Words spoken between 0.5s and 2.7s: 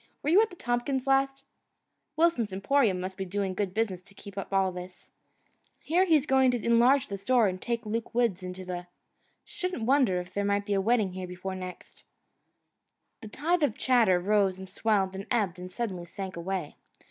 Tompkins' last" "Wilson's